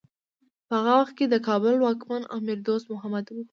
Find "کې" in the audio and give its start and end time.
1.17-1.25